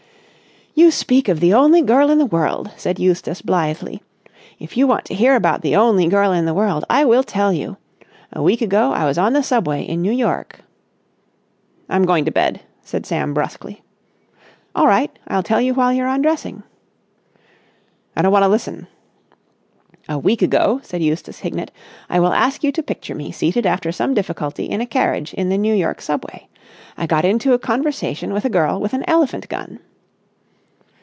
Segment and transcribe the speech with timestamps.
[0.73, 4.01] "You speak of the only girl in the world," said Eustace blithely.
[4.57, 7.51] "If you want to hear about the only girl in the world, I will tell
[7.51, 7.75] you.
[8.31, 10.61] A week ago I was on the Subway in New York...."
[11.89, 13.81] "I'm going to bed," said Sam brusquely.
[14.73, 15.11] "All right.
[15.27, 16.63] I'll tell you while you're undressing."
[18.15, 18.87] "I don't want to listen."
[20.07, 21.71] "A week ago," said Eustace Hignett,
[22.09, 25.49] "I will ask you to picture me seated after some difficulty in a carriage in
[25.49, 26.47] the New York Subway.
[26.97, 29.79] I got into conversation with a girl with an elephant gun."